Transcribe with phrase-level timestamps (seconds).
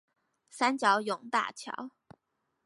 [0.49, 1.91] 三角湧大橋